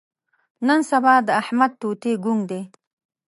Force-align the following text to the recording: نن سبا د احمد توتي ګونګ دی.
نن 0.67 0.79
سبا 0.91 1.13
د 1.27 1.29
احمد 1.41 1.71
توتي 1.81 2.13
ګونګ 2.23 2.41
دی. 2.51 2.61